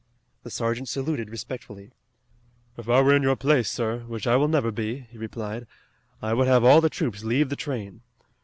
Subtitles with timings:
[0.41, 1.91] The sergeant saluted respectfully.
[2.75, 5.67] "If I were in your place, sir, which I never will be," he replied,
[6.23, 8.01] "I would have all the troops leave the train.